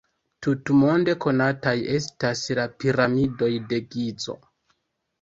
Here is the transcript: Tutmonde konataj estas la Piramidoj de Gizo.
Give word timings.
Tutmonde 0.45 1.15
konataj 1.25 1.75
estas 1.99 2.43
la 2.63 2.67
Piramidoj 2.81 3.55
de 3.71 3.85
Gizo. 3.95 4.41